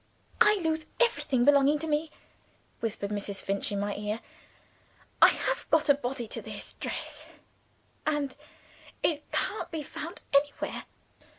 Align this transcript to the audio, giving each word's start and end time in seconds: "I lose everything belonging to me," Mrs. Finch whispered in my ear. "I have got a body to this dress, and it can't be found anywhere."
"I 0.41 0.55
lose 0.63 0.87
everything 0.99 1.45
belonging 1.45 1.77
to 1.77 1.85
me," 1.87 2.09
Mrs. 2.81 3.39
Finch 3.39 3.65
whispered 3.69 3.71
in 3.75 3.79
my 3.79 3.95
ear. 3.95 4.19
"I 5.21 5.27
have 5.29 5.69
got 5.69 5.89
a 5.89 5.93
body 5.93 6.27
to 6.29 6.41
this 6.41 6.73
dress, 6.73 7.27
and 8.03 8.35
it 9.03 9.31
can't 9.31 9.69
be 9.69 9.83
found 9.83 10.21
anywhere." 10.33 10.85